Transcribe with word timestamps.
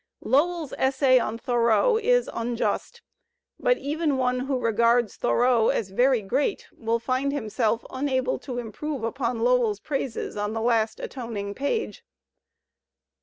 Lowell's 0.23 0.73
essay 0.79 1.19
on 1.19 1.37
Thoreau 1.37 1.95
is 1.95 2.27
unjust. 2.33 3.03
But 3.59 3.77
even 3.77 4.17
one 4.17 4.39
who 4.39 4.57
regards 4.57 5.15
Thoreau 5.15 5.69
as 5.69 5.91
very 5.91 6.23
great 6.23 6.65
will 6.75 6.97
find 6.97 7.31
himself 7.31 7.85
unable 7.91 8.39
to 8.39 8.57
improve 8.57 9.03
upon 9.03 9.41
Lowell's 9.43 9.79
praises 9.79 10.35
on 10.35 10.53
the 10.53 10.59
last 10.61 10.99
atoning 10.99 11.53
page. 11.53 12.03